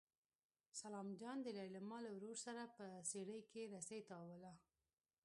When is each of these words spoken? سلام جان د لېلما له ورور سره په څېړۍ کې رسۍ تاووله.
سلام 0.81 1.07
جان 1.19 1.37
د 1.43 1.47
لېلما 1.57 1.97
له 2.05 2.09
ورور 2.15 2.37
سره 2.45 2.61
په 2.75 2.85
څېړۍ 3.09 3.39
کې 3.51 3.69
رسۍ 3.73 4.01
تاووله. 4.09 4.53